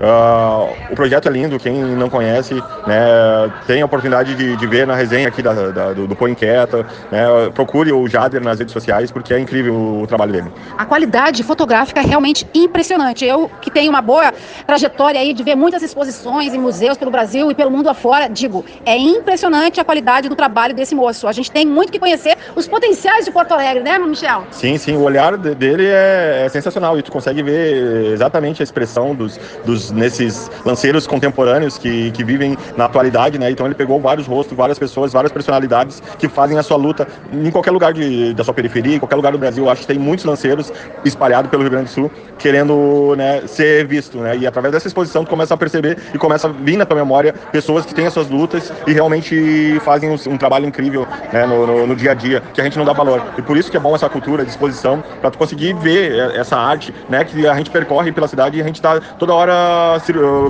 Uh, 0.00 0.92
o 0.92 0.94
projeto 0.94 1.28
é 1.28 1.32
lindo, 1.32 1.58
quem 1.58 1.74
não 1.74 2.08
conhece, 2.08 2.54
né, 2.86 3.52
tem 3.66 3.82
a 3.82 3.84
oportunidade 3.84 4.34
de, 4.36 4.56
de 4.56 4.66
ver 4.66 4.86
na 4.86 4.94
resenha 4.94 5.26
aqui 5.26 5.42
da, 5.42 5.52
da, 5.70 5.92
do, 5.92 6.06
do 6.06 6.14
Põe 6.14 6.30
Inquieta, 6.30 6.86
né, 7.10 7.26
procure 7.52 7.92
o 7.92 8.06
Jader 8.06 8.40
nas 8.42 8.60
redes 8.60 8.72
sociais, 8.72 9.10
porque 9.10 9.34
é 9.34 9.40
incrível 9.40 9.74
o 9.74 10.06
trabalho 10.06 10.32
dele. 10.32 10.52
A 10.76 10.84
qualidade 10.84 11.42
fotográfica 11.42 12.00
é 12.00 12.04
realmente 12.04 12.46
impressionante. 12.54 13.24
Eu, 13.24 13.50
que 13.60 13.70
tenho 13.70 13.90
uma 13.90 14.00
boa 14.00 14.32
trajetória 14.66 15.20
aí 15.20 15.32
de 15.32 15.42
ver 15.42 15.56
muitas 15.56 15.82
exposições 15.82 16.54
em 16.54 16.58
museus 16.58 16.96
pelo 16.96 17.10
Brasil 17.10 17.50
e 17.50 17.54
pelo 17.54 17.70
mundo 17.70 17.88
afora, 17.88 18.28
digo, 18.28 18.64
é 18.86 18.96
impressionante 18.96 19.80
a 19.80 19.84
qualidade 19.84 20.28
do 20.28 20.36
trabalho 20.36 20.74
desse 20.74 20.94
moço. 20.94 21.26
A 21.26 21.32
gente 21.32 21.50
tem 21.50 21.66
muito 21.66 21.90
que 21.90 21.98
conhecer 21.98 22.36
os 22.54 22.68
potenciais 22.68 23.24
de 23.24 23.32
Porto 23.32 23.52
Alegre, 23.52 23.82
né, 23.82 23.98
Michel? 23.98 24.44
Sim, 24.52 24.78
sim, 24.78 24.96
o 24.96 25.02
olhar 25.02 25.36
dele 25.36 25.86
é, 25.86 26.44
é 26.44 26.48
sensacional 26.48 26.96
e 26.98 27.02
tu 27.02 27.10
consegue 27.10 27.42
ver 27.42 28.12
exatamente 28.12 28.62
a 28.62 28.64
expressão 28.64 29.14
dos, 29.14 29.38
dos 29.64 29.87
nesses 29.90 30.50
lanceiros 30.64 31.06
contemporâneos 31.06 31.78
que, 31.78 32.10
que 32.12 32.24
vivem 32.24 32.56
na 32.76 32.84
atualidade, 32.86 33.38
né? 33.38 33.50
Então 33.50 33.66
ele 33.66 33.74
pegou 33.74 34.00
vários 34.00 34.26
rostos, 34.26 34.56
várias 34.56 34.78
pessoas, 34.78 35.12
várias 35.12 35.32
personalidades 35.32 36.02
que 36.18 36.28
fazem 36.28 36.58
a 36.58 36.62
sua 36.62 36.76
luta 36.76 37.06
em 37.32 37.50
qualquer 37.50 37.70
lugar 37.70 37.92
de, 37.92 38.34
da 38.34 38.44
sua 38.44 38.54
periferia, 38.54 38.96
em 38.96 38.98
qualquer 38.98 39.16
lugar 39.16 39.32
do 39.32 39.38
Brasil. 39.38 39.64
Eu 39.64 39.70
acho 39.70 39.82
que 39.82 39.88
tem 39.88 39.98
muitos 39.98 40.24
lanceiros 40.24 40.72
espalhados 41.04 41.50
pelo 41.50 41.62
Rio 41.62 41.70
Grande 41.70 41.86
do 41.86 41.90
Sul 41.90 42.10
querendo 42.38 43.14
né, 43.16 43.42
ser 43.46 43.86
visto, 43.86 44.18
né? 44.18 44.36
E 44.36 44.46
através 44.46 44.72
dessa 44.72 44.86
exposição 44.86 45.24
tu 45.24 45.30
começa 45.30 45.54
a 45.54 45.56
perceber 45.56 45.98
e 46.14 46.18
começa 46.18 46.48
a 46.48 46.50
vir 46.50 46.76
na 46.76 46.86
tua 46.86 46.96
memória 46.96 47.34
pessoas 47.52 47.84
que 47.84 47.94
têm 47.94 48.06
as 48.06 48.12
suas 48.12 48.28
lutas 48.28 48.72
e 48.86 48.92
realmente 48.92 49.80
fazem 49.84 50.08
um, 50.08 50.16
um 50.32 50.38
trabalho 50.38 50.66
incrível 50.66 51.06
né, 51.32 51.44
no, 51.46 51.66
no, 51.66 51.86
no, 51.86 51.96
dia 51.96 52.12
a 52.12 52.14
dia, 52.14 52.42
que 52.54 52.60
a 52.60 52.64
gente 52.64 52.78
não 52.78 52.84
dá 52.84 52.92
valor. 52.92 53.22
E 53.36 53.42
por 53.42 53.56
isso 53.56 53.70
que 53.70 53.76
é 53.76 53.80
bom 53.80 53.94
essa 53.94 54.08
cultura 54.08 54.44
de 54.44 54.50
exposição, 54.50 55.02
para 55.20 55.30
tu 55.30 55.38
conseguir 55.38 55.74
ver 55.74 56.36
essa 56.36 56.56
arte, 56.56 56.94
né? 57.08 57.24
Que 57.24 57.46
a 57.46 57.54
gente 57.54 57.70
percorre 57.70 58.12
pela 58.12 58.28
cidade 58.28 58.58
e 58.58 58.60
a 58.60 58.64
gente 58.64 58.76
está 58.76 59.00
toda 59.18 59.34
hora 59.34 59.54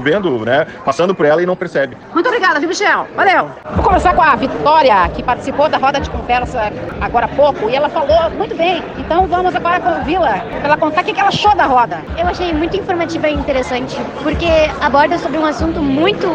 vendo, 0.01 0.45
né? 0.45 0.67
Passando 0.85 1.15
por 1.15 1.27
ela 1.27 1.43
e 1.43 1.47
não 1.47 1.57
percebe. 1.57 1.97
Muito 2.13 2.27
obrigada, 2.27 2.59
viu, 2.61 2.69
Michel? 2.69 3.07
Valeu. 3.15 3.51
Vou 3.75 3.85
conversar 3.85 4.15
com 4.15 4.23
a 4.23 4.37
Vitória, 4.37 5.09
que 5.15 5.23
participou 5.23 5.69
da 5.69 5.79
roda 5.79 6.01
de 6.01 6.11
conversa 6.11 6.73
agora 7.01 7.27
há 7.27 7.29
pouco, 7.29 7.69
e 7.69 7.77
ela 7.77 7.89
falou 7.89 8.31
muito 8.31 8.55
bem. 8.55 8.83
Então 8.99 9.27
vamos 9.27 9.55
agora 9.55 9.99
ouvi-la, 9.99 10.39
para 10.39 10.65
ela 10.65 10.77
contar 10.77 11.03
o 11.03 11.05
que 11.05 11.19
ela 11.19 11.29
achou 11.29 11.55
da 11.55 11.67
roda. 11.67 11.99
Eu 12.17 12.27
achei 12.27 12.53
muito 12.53 12.77
informativa 12.77 13.29
e 13.29 13.35
interessante, 13.35 13.97
porque 14.23 14.49
aborda 14.81 15.19
sobre 15.19 15.39
um 15.39 15.45
assunto 15.45 15.81
muito, 15.81 16.27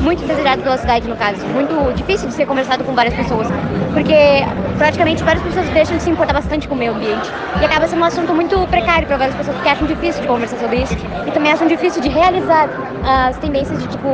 muito 0.00 0.26
desejado 0.26 0.62
pela 0.62 0.76
cidade, 0.76 1.08
no 1.08 1.16
caso. 1.16 1.46
Muito 1.48 1.94
difícil 1.94 2.28
de 2.28 2.34
ser 2.34 2.46
conversado 2.46 2.84
com 2.84 2.94
várias 2.94 3.14
pessoas, 3.14 3.48
porque 3.92 4.44
praticamente 4.76 5.22
várias 5.22 5.42
pessoas 5.42 5.68
deixam 5.70 5.96
de 5.96 6.02
se 6.02 6.10
importar 6.10 6.32
bastante 6.32 6.68
com 6.68 6.74
o 6.74 6.78
meio 6.78 6.92
ambiente. 6.92 7.30
E 7.60 7.64
acaba 7.64 7.86
sendo 7.86 8.02
um 8.02 8.04
assunto 8.04 8.34
muito 8.34 8.58
precário 8.68 9.06
para 9.06 9.16
várias 9.16 9.36
pessoas 9.36 9.60
que 9.60 9.68
acham 9.68 9.86
difícil 9.86 10.22
de 10.22 10.28
conversar 10.28 10.56
sobre 10.58 10.82
isso 10.82 10.96
e 11.26 11.30
também 11.30 11.52
acham 11.52 11.66
difícil 11.66 12.00
de 12.00 12.08
realizar 12.18 12.68
as 13.04 13.36
tendências 13.38 13.80
de 13.80 13.88
tipo 13.88 14.08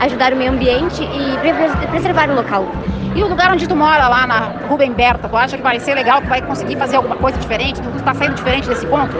ajudar 0.00 0.32
o 0.32 0.36
meio 0.36 0.52
ambiente 0.52 1.02
e 1.02 1.86
preservar 1.88 2.30
o 2.30 2.34
local. 2.34 2.64
E 3.14 3.22
o 3.22 3.28
lugar 3.28 3.52
onde 3.52 3.66
tu 3.66 3.74
mora, 3.74 4.08
lá 4.08 4.26
na 4.26 4.38
Rubem 4.68 4.92
Berta, 4.92 5.28
tu 5.28 5.36
acha 5.36 5.56
que 5.56 5.62
vai 5.62 5.80
ser 5.80 5.94
legal, 5.94 6.20
tu 6.20 6.28
vai 6.28 6.40
conseguir 6.40 6.76
fazer 6.76 6.96
alguma 6.96 7.16
coisa 7.16 7.36
diferente? 7.38 7.80
Tu 7.80 7.96
está 7.96 8.14
saindo 8.14 8.34
diferente 8.34 8.68
desse 8.68 8.86
ponto? 8.86 9.16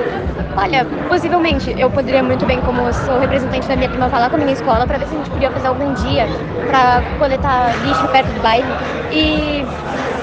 Olha, 0.56 0.84
possivelmente. 1.08 1.74
Eu 1.76 1.90
poderia 1.90 2.22
muito 2.22 2.46
bem, 2.46 2.60
como 2.60 2.92
sou 2.92 3.18
representante 3.18 3.66
da 3.66 3.74
minha 3.74 3.88
prima, 3.88 4.08
falar 4.08 4.30
com 4.30 4.36
a 4.36 4.38
minha 4.38 4.52
escola 4.52 4.86
para 4.86 4.98
ver 4.98 5.06
se 5.06 5.14
a 5.14 5.18
gente 5.18 5.30
podia 5.30 5.50
fazer 5.50 5.66
algum 5.66 5.92
dia 5.94 6.26
para 6.68 7.02
coletar 7.18 7.74
lixo 7.84 8.06
perto 8.08 8.28
do 8.32 8.40
bairro 8.40 8.76
e 9.10 9.66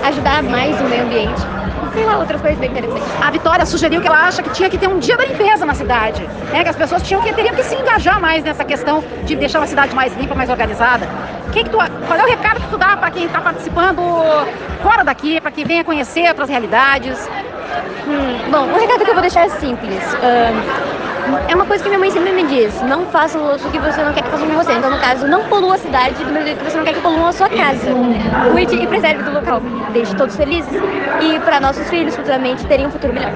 ajudar 0.08 0.42
mais 0.44 0.80
o 0.80 0.86
meio 0.86 1.04
ambiente 1.04 1.57
coisas 2.42 2.60
bem. 2.60 2.72
A 3.22 3.32
Vitória 3.32 3.66
sugeriu 3.66 4.02
que 4.02 4.08
ela 4.08 4.28
acha 4.28 4.42
que 4.44 4.50
tinha 4.52 4.70
que 4.70 4.78
ter 4.78 4.88
um 4.88 5.00
dia 5.00 5.18
da 5.18 5.26
limpeza 5.26 5.66
na 5.66 5.74
cidade, 5.74 6.22
né? 6.52 6.64
que 6.64 6.70
as 6.70 6.76
pessoas 6.76 7.02
tinham 7.02 7.22
que, 7.22 7.34
teriam 7.34 7.56
que 7.56 7.64
se 7.64 7.76
engajar 7.76 8.20
mais 8.22 8.44
nessa 8.44 8.64
questão 8.64 9.04
de 9.24 9.36
deixar 9.36 9.60
uma 9.60 9.68
cidade 9.68 9.94
mais 9.96 10.16
limpa, 10.16 10.36
mais 10.36 10.50
organizada. 10.50 11.08
Que 11.52 11.64
que 11.64 11.70
tu, 11.70 11.78
qual 11.78 12.20
é 12.20 12.24
o 12.24 12.28
recado 12.28 12.62
que 12.62 12.70
tu 12.70 12.78
dá 12.78 12.96
para 12.98 13.12
quem 13.12 13.26
está 13.26 13.42
participando 13.42 14.02
fora 14.82 15.04
daqui, 15.04 15.42
para 15.42 15.52
que 15.52 15.64
venha 15.64 15.84
conhecer 15.84 16.28
outras 16.30 16.50
realidades? 16.50 17.30
Hum, 18.08 18.52
bom, 18.52 18.68
o 18.68 18.80
recado 18.80 19.04
que 19.04 19.10
eu 19.10 19.14
vou 19.14 19.22
deixar 19.22 19.46
é 19.46 19.50
simples. 19.50 20.04
É 21.48 21.56
uma 21.56 21.66
coisa 21.66 21.84
que 21.84 21.90
minha 21.90 22.00
mãe 22.00 22.12
sempre 22.12 22.32
me 22.32 22.44
diz: 22.44 22.82
não 22.84 23.06
faça 23.08 23.38
o 23.38 23.72
que 23.72 23.80
você 23.80 24.04
não 24.04 24.14
quer 24.14 24.24
que 24.24 24.30
façam 24.30 24.48
com 24.48 24.56
você. 24.56 24.74
Então, 24.74 24.90
no 24.90 25.00
caso, 25.00 25.28
não 25.28 25.44
polua 25.46 25.76
a 25.76 25.78
cidade 25.78 26.24
do 26.24 26.32
mesmo 26.32 26.46
jeito 26.46 26.64
que 26.64 26.72
você 26.72 26.78
não 26.78 26.86
quer 26.86 26.94
que 26.94 27.02
poluam 27.02 27.28
a 27.28 27.34
sua 27.34 27.50
casa. 27.50 27.92
Cuide 28.52 28.76
e 28.76 28.88
preserve 28.88 29.24
do 29.24 29.32
local. 29.34 29.62
Deixe 29.92 30.16
todos 30.16 30.36
felizes 30.36 30.72
e 31.22 31.40
para 31.40 31.60
nossos 31.60 31.90
filhos 31.90 32.16
futuramente 32.16 32.66
terem 32.68 32.88
um 32.88 32.92
futuro 32.92 33.14
melhor. 33.14 33.34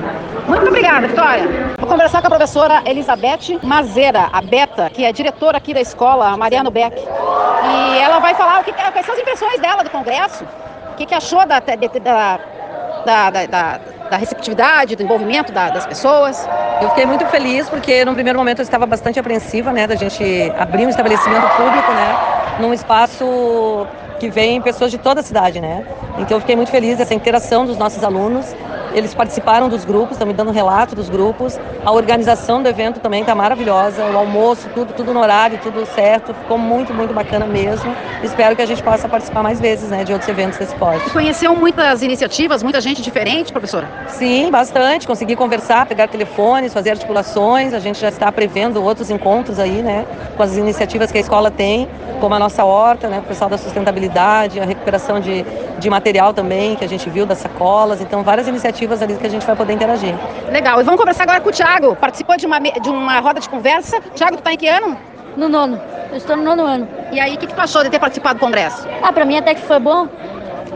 Muito 0.48 0.68
obrigada, 0.68 1.08
Vitória. 1.08 1.44
Vou 1.78 1.90
conversar 1.90 2.22
com 2.22 2.28
a 2.28 2.30
professora 2.30 2.82
Elizabeth 2.86 3.60
Mazeira, 3.64 4.30
a 4.32 4.42
Beta, 4.42 4.90
que 4.90 5.04
é 5.04 5.12
diretora 5.12 5.58
aqui 5.58 5.74
da 5.74 5.82
escola 5.82 6.36
Mariano 6.38 6.72
Beck. 6.72 6.96
E 6.98 7.98
ela 8.00 8.20
vai 8.20 8.34
falar 8.34 8.62
o 8.62 8.64
que, 8.64 8.72
quais 8.72 9.06
são 9.06 9.16
as 9.16 9.22
impressões 9.22 9.60
dela 9.60 9.84
do 9.84 9.90
Congresso, 9.90 10.44
o 10.92 10.96
que, 10.96 11.06
que 11.06 11.14
achou 11.14 11.46
da, 11.46 11.60
da, 11.60 13.30
da, 13.30 13.46
da, 13.46 13.80
da 14.12 14.18
da 14.18 14.18
receptividade, 14.18 14.96
do 14.98 15.04
envolvimento 15.04 15.54
da, 15.54 15.70
das 15.70 15.86
pessoas. 15.86 16.46
Eu 16.82 16.90
fiquei 16.90 17.06
muito 17.06 17.26
feliz 17.28 17.70
porque 17.70 18.04
no 18.04 18.14
primeiro 18.14 18.38
momento 18.38 18.60
eu 18.60 18.64
estava 18.64 18.86
bastante 18.86 19.18
apreensiva, 19.18 19.72
né, 19.72 19.88
da 19.88 19.96
gente 19.96 20.22
abrir 20.58 20.86
um 20.86 20.90
estabelecimento 20.90 21.48
público, 21.56 21.94
né, 21.94 22.18
num 22.60 22.74
espaço 22.74 23.88
que 24.20 24.30
vem 24.30 24.62
pessoas 24.62 24.92
de 24.92 24.98
toda 24.98 25.22
a 25.22 25.24
cidade, 25.24 25.62
né. 25.62 25.86
Então 26.20 26.36
eu 26.36 26.42
fiquei 26.42 26.58
muito 26.58 26.70
feliz 26.70 26.98
dessa 26.98 27.14
interação 27.14 27.66
dos 27.66 27.78
nossos 27.78 28.04
alunos 28.04 28.54
eles 28.94 29.14
participaram 29.14 29.70
dos 29.70 29.86
grupos, 29.86 30.12
estão 30.14 30.28
me 30.28 30.34
dando 30.34 30.52
relato 30.52 30.96
dos 30.96 31.10
grupos. 31.10 31.60
A 31.86 31.92
organização 31.92 32.62
do 32.62 32.70
evento 32.70 33.00
também 33.00 33.22
está 33.22 33.34
maravilhosa. 33.34 34.06
O 34.06 34.18
almoço, 34.18 34.70
tudo, 34.74 34.94
tudo 34.94 35.14
no 35.14 35.20
horário, 35.20 35.58
tudo 35.62 35.86
certo. 35.86 36.34
Ficou 36.34 36.58
muito, 36.58 36.94
muito 36.94 37.14
bacana 37.14 37.46
mesmo. 37.46 37.96
Espero 38.24 38.56
que 38.56 38.62
a 38.62 38.66
gente 38.66 38.84
possa 38.84 39.08
participar 39.08 39.44
mais 39.44 39.60
vezes 39.60 39.90
né, 39.90 40.04
de 40.04 40.14
outros 40.14 40.30
eventos 40.30 40.58
desse 40.58 40.76
porte. 40.76 41.10
Conheceu 41.12 41.56
muitas 41.56 42.02
iniciativas, 42.02 42.62
muita 42.64 42.82
gente 42.82 43.02
diferente, 43.02 43.52
professora? 43.52 43.88
Sim, 44.08 44.50
bastante. 44.52 45.08
Consegui 45.08 45.36
conversar, 45.36 45.86
pegar 45.86 46.08
telefones, 46.08 46.74
fazer 46.74 46.92
articulações. 46.92 47.74
A 47.74 47.80
gente 47.80 48.00
já 48.00 48.10
está 48.10 48.32
prevendo 48.32 48.84
outros 48.84 49.10
encontros 49.10 49.60
aí, 49.60 49.82
né? 49.82 50.06
Com 50.36 50.44
as 50.44 50.58
iniciativas 50.58 51.12
que 51.12 51.18
a 51.18 51.22
escola 51.22 51.50
tem, 51.50 51.88
como 52.20 52.36
a 52.36 52.40
nossa 52.40 52.64
horta, 52.64 53.08
né? 53.08 53.20
O 53.20 53.24
pessoal 53.24 53.50
da 53.50 53.58
sustentabilidade, 53.58 54.60
a 54.60 54.66
recuperação 54.66 55.20
de, 55.20 55.46
de 55.80 55.90
material 55.90 56.34
também, 56.34 56.76
que 56.76 56.84
a 56.84 56.88
gente 56.88 57.10
viu 57.10 57.26
das 57.26 57.40
sacolas. 57.40 58.02
Então, 58.02 58.24
várias 58.24 58.48
iniciativas 58.48 59.02
ali 59.02 59.16
que 59.16 59.26
a 59.26 59.30
gente 59.30 59.46
vai 59.46 59.56
poder 59.56 59.74
interagir. 59.74 60.16
Legal. 60.52 60.82
E 60.82 60.84
vamos 60.84 61.00
conversar 61.00 61.24
agora 61.24 61.42
com 61.42 61.50
o 61.50 61.52
Thiago. 61.52 61.96
Participou 61.96 62.38
de 62.38 62.46
uma, 62.46 62.60
de 62.60 62.90
uma 62.90 63.20
roda 63.20 63.40
de 63.40 63.50
conversa. 63.50 64.00
Thiago, 64.16 64.38
tu 64.38 64.44
tá 64.44 64.54
em 64.54 64.58
que 64.58 64.68
ano? 64.68 64.98
No 65.38 65.48
nono. 65.48 65.80
Eu 66.12 66.18
estou 66.18 66.36
no 66.36 66.44
nono 66.44 66.66
ano. 66.66 66.88
E 67.12 67.20
aí, 67.20 67.36
o 67.36 67.38
que, 67.38 67.48
que 67.48 67.54
tu 67.54 67.62
achou 67.62 67.84
de 67.84 67.90
ter 67.90 68.00
participado 68.00 68.40
do 68.40 68.42
congresso? 68.42 68.88
Ah, 69.02 69.14
para 69.14 69.26
mim 69.26 69.38
até 69.38 69.56
que 69.56 69.62
foi 69.62 69.80
bom 69.80 70.08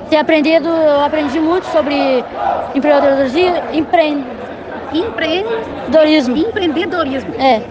ter 0.09 0.17
aprendido, 0.17 0.69
eu 0.69 1.03
aprendi 1.03 1.39
muito 1.39 1.65
sobre 1.65 2.23
empreendedorismo, 2.73 3.39
empre... 3.73 4.23
empreendedorismo. 4.93 6.37
Empreendedorismo. 6.37 7.33
É. 7.39 7.61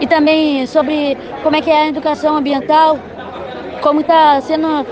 E 0.00 0.06
também 0.06 0.66
sobre 0.66 1.16
como 1.42 1.56
é 1.56 1.62
que 1.62 1.70
é 1.70 1.82
a 1.82 1.88
educação 1.88 2.36
ambiental, 2.36 2.98
como 3.80 4.00
está 4.00 4.40
sendo 4.40 4.86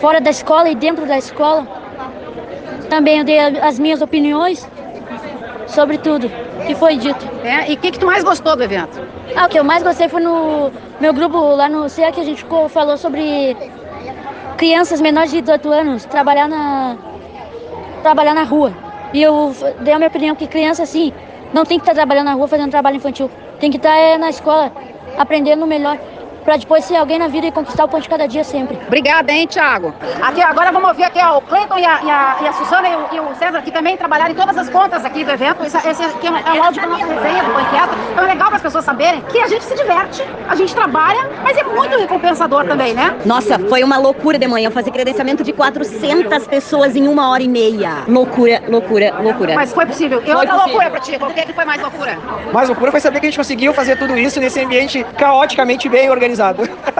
fora 0.00 0.20
da 0.20 0.30
escola 0.30 0.68
e 0.68 0.74
dentro 0.74 1.06
da 1.06 1.16
escola. 1.16 1.66
Também 2.88 3.18
eu 3.18 3.24
dei 3.24 3.38
as 3.38 3.78
minhas 3.78 4.02
opiniões 4.02 4.68
sobre 5.66 5.98
tudo 5.98 6.30
que 6.66 6.74
foi 6.74 6.96
dito. 6.96 7.24
É, 7.44 7.70
e 7.70 7.74
o 7.74 7.78
que, 7.78 7.90
que 7.92 7.98
tu 7.98 8.06
mais 8.06 8.22
gostou 8.22 8.56
do 8.56 8.62
evento? 8.62 9.00
Ah, 9.34 9.46
o 9.46 9.48
que 9.48 9.58
eu 9.58 9.64
mais 9.64 9.82
gostei 9.82 10.08
foi 10.08 10.20
no 10.20 10.70
meu 11.00 11.12
grupo 11.12 11.38
lá 11.54 11.68
no 11.68 11.88
CEA 11.88 12.12
que 12.12 12.20
a 12.20 12.24
gente 12.24 12.44
falou 12.68 12.96
sobre 12.98 13.56
crianças 14.56 15.00
menores 15.00 15.30
de 15.30 15.40
18 15.40 15.68
anos 15.70 16.04
trabalhar 16.04 16.48
na 16.48 16.96
trabalhar 18.02 18.34
na 18.34 18.44
rua. 18.44 18.72
E 19.12 19.22
eu 19.22 19.54
dei 19.80 19.94
a 19.94 19.98
minha 19.98 20.08
opinião 20.08 20.34
que 20.34 20.46
criança 20.46 20.82
assim 20.82 21.12
não 21.52 21.64
tem 21.64 21.78
que 21.78 21.82
estar 21.82 21.94
trabalhando 21.94 22.26
na 22.26 22.34
rua 22.34 22.48
fazendo 22.48 22.70
trabalho 22.70 22.96
infantil. 22.96 23.30
Tem 23.62 23.70
que 23.70 23.76
estar 23.76 23.96
é, 23.96 24.18
na 24.18 24.28
escola 24.28 24.72
aprendendo 25.16 25.64
melhor 25.68 25.96
para 26.44 26.56
depois 26.56 26.84
ser 26.84 26.96
alguém 26.96 27.18
na 27.18 27.28
vida 27.28 27.46
e 27.46 27.52
conquistar 27.52 27.84
o 27.84 27.88
pão 27.88 28.00
de 28.00 28.08
cada 28.08 28.26
dia 28.26 28.44
sempre. 28.44 28.78
Obrigada, 28.86 29.32
hein, 29.32 29.46
Thiago. 29.46 29.94
Aqui, 30.20 30.42
agora 30.42 30.72
vamos 30.72 30.88
ouvir 30.88 31.04
aqui 31.04 31.18
ó, 31.22 31.38
o 31.38 31.40
Cleiton 31.42 31.78
e 31.78 31.84
a, 31.84 32.02
e, 32.02 32.10
a, 32.10 32.36
e 32.42 32.48
a 32.48 32.52
Suzana 32.52 32.88
e 32.88 32.96
o, 32.96 33.06
e 33.12 33.20
o, 33.20 33.34
César, 33.36 33.62
que 33.62 33.70
também 33.70 33.96
trabalharam 33.96 34.32
em 34.32 34.34
todas 34.34 34.56
as 34.56 34.68
pontas 34.68 35.04
aqui 35.04 35.24
do 35.24 35.30
evento. 35.30 35.64
Esse, 35.64 35.76
esse 35.76 36.02
aqui 36.04 36.26
é 36.26 36.30
um, 36.30 36.36
é 36.36 36.52
um 36.52 36.64
áudio 36.64 36.82
da 36.82 36.88
nossa 36.88 37.06
resenha 37.06 37.42
do 37.44 37.52
Banqueta. 37.52 37.90
Então 38.12 38.24
é 38.24 38.26
legal 38.26 38.48
para 38.48 38.56
as 38.56 38.62
pessoas 38.62 38.84
saberem 38.84 39.20
que 39.22 39.38
a 39.38 39.46
gente 39.46 39.64
se 39.64 39.74
diverte, 39.74 40.22
a 40.48 40.54
gente 40.54 40.74
trabalha, 40.74 41.30
mas 41.42 41.56
é 41.56 41.62
muito 41.62 41.96
recompensador 41.96 42.64
também, 42.64 42.94
né? 42.94 43.16
Nossa, 43.24 43.58
foi 43.58 43.82
uma 43.84 43.98
loucura 43.98 44.38
de 44.38 44.46
manhã 44.46 44.70
fazer 44.70 44.90
credenciamento 44.90 45.42
de 45.42 45.52
400 45.52 46.46
pessoas 46.46 46.96
em 46.96 47.06
uma 47.06 47.30
hora 47.30 47.42
e 47.42 47.48
meia. 47.48 48.04
Loucura, 48.08 48.62
loucura, 48.68 49.14
loucura. 49.20 49.54
Mas 49.54 49.72
foi 49.72 49.86
possível. 49.86 50.22
E 50.24 50.30
outra 50.32 50.56
loucura 50.56 50.90
pra 50.90 51.00
ti, 51.00 51.16
o 51.20 51.26
que, 51.32 51.40
é 51.40 51.44
que 51.44 51.52
foi 51.52 51.64
mais 51.64 51.80
loucura? 51.80 52.18
Mais 52.52 52.68
loucura 52.68 52.90
foi 52.90 53.00
saber 53.00 53.20
que 53.20 53.26
a 53.26 53.30
gente 53.30 53.38
conseguiu 53.38 53.72
fazer 53.72 53.96
tudo 53.96 54.18
isso 54.18 54.40
nesse 54.40 54.60
ambiente 54.60 55.04
caoticamente 55.16 55.88
bem 55.88 56.10
organizado. 56.10 56.31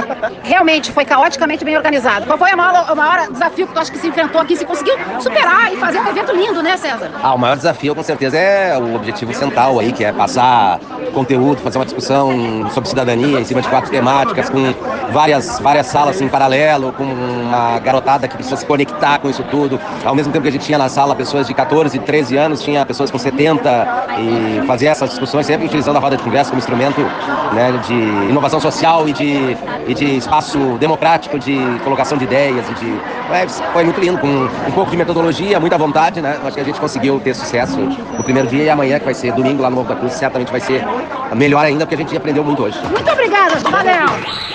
Realmente 0.42 0.92
foi 0.92 1.04
caoticamente 1.04 1.64
bem 1.64 1.76
organizado. 1.76 2.26
Qual 2.26 2.38
foi 2.38 2.52
o 2.52 2.56
maior, 2.56 2.92
o 2.92 2.96
maior 2.96 3.30
desafio 3.30 3.66
que 3.66 3.72
tu 3.72 3.78
acha 3.78 3.92
que 3.92 3.98
se 3.98 4.08
enfrentou 4.08 4.40
aqui? 4.40 4.56
Se 4.56 4.64
conseguiu 4.64 4.94
superar 5.20 5.72
e 5.72 5.76
fazer 5.76 6.00
um 6.00 6.08
evento 6.08 6.32
lindo, 6.32 6.62
né, 6.62 6.76
César? 6.76 7.10
Ah, 7.22 7.34
o 7.34 7.38
maior 7.38 7.56
desafio 7.56 7.94
com 7.94 8.02
certeza 8.02 8.36
é 8.36 8.78
o 8.78 8.94
objetivo 8.96 9.32
central 9.34 9.78
aí, 9.78 9.92
que 9.92 10.04
é 10.04 10.12
passar 10.12 10.78
conteúdo, 11.12 11.60
fazer 11.60 11.78
uma 11.78 11.84
discussão 11.84 12.70
sobre 12.70 12.88
cidadania 12.88 13.40
em 13.40 13.44
cima 13.44 13.60
de 13.60 13.68
quatro 13.68 13.90
temáticas, 13.90 14.48
com 14.48 14.74
várias, 15.12 15.58
várias 15.60 15.86
salas 15.86 16.20
em 16.20 16.28
paralelo, 16.28 16.92
com 16.92 17.04
uma 17.04 17.78
garotada 17.78 18.26
que 18.26 18.34
precisa 18.34 18.56
se 18.56 18.66
conectar 18.66 19.18
com 19.18 19.28
isso 19.28 19.42
tudo. 19.44 19.78
Ao 20.04 20.14
mesmo 20.14 20.32
tempo 20.32 20.42
que 20.42 20.48
a 20.48 20.52
gente 20.52 20.64
tinha 20.64 20.78
na 20.78 20.88
sala 20.88 21.14
pessoas 21.14 21.46
de 21.46 21.54
14, 21.54 21.98
13 21.98 22.36
anos, 22.36 22.62
tinha 22.62 22.84
pessoas 22.84 23.10
com 23.10 23.18
70 23.18 24.06
e 24.18 24.66
fazer 24.66 24.86
essas 24.86 25.10
discussões 25.10 25.46
sempre 25.46 25.66
utilizando 25.66 25.96
a 25.96 26.00
roda 26.00 26.16
de 26.16 26.22
conversa 26.22 26.50
como 26.50 26.58
instrumento 26.58 27.00
né, 27.52 27.72
de 27.86 27.94
inovação 28.30 28.60
social 28.60 29.08
e 29.08 29.12
de, 29.12 29.21
e 29.24 29.94
de 29.94 30.16
espaço 30.16 30.58
democrático 30.78 31.38
de 31.38 31.56
colocação 31.84 32.18
de 32.18 32.24
ideias 32.24 32.68
e 32.68 32.74
de. 32.74 33.00
É, 33.32 33.46
foi 33.72 33.84
muito 33.84 34.00
lindo, 34.00 34.18
com 34.18 34.28
um 34.28 34.72
pouco 34.72 34.90
de 34.90 34.96
metodologia, 34.96 35.58
muita 35.58 35.78
vontade, 35.78 36.20
né? 36.20 36.38
Acho 36.44 36.54
que 36.54 36.60
a 36.60 36.64
gente 36.64 36.80
conseguiu 36.80 37.20
ter 37.20 37.34
sucesso 37.34 37.78
no 37.78 38.22
primeiro 38.22 38.48
dia 38.48 38.64
e 38.64 38.70
amanhã, 38.70 38.98
que 38.98 39.04
vai 39.04 39.14
ser 39.14 39.32
domingo 39.32 39.62
lá 39.62 39.70
no 39.70 39.76
Morro 39.76 39.88
da 39.88 39.96
Cruz, 39.96 40.12
certamente 40.14 40.50
vai 40.50 40.60
ser 40.60 40.84
melhor 41.34 41.64
ainda, 41.64 41.86
porque 41.86 41.94
a 41.94 41.98
gente 41.98 42.16
aprendeu 42.16 42.44
muito 42.44 42.62
hoje. 42.62 42.78
Muito 42.90 43.10
obrigada, 43.10 43.58
valeu! 43.70 44.51